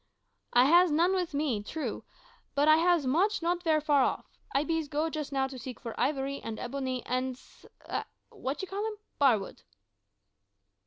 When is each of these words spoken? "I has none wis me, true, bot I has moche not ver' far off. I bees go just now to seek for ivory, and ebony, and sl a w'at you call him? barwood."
"I 0.51 0.65
has 0.65 0.89
none 0.89 1.13
wis 1.13 1.31
me, 1.31 1.61
true, 1.61 2.03
bot 2.55 2.67
I 2.67 2.77
has 2.77 3.05
moche 3.05 3.43
not 3.43 3.61
ver' 3.61 3.79
far 3.79 4.01
off. 4.01 4.39
I 4.51 4.63
bees 4.63 4.87
go 4.87 5.11
just 5.11 5.31
now 5.31 5.45
to 5.45 5.59
seek 5.59 5.79
for 5.79 5.93
ivory, 5.99 6.41
and 6.41 6.57
ebony, 6.57 7.05
and 7.05 7.37
sl 7.37 7.67
a 7.85 8.05
w'at 8.31 8.63
you 8.63 8.67
call 8.67 8.83
him? 8.83 8.95
barwood." 9.19 9.61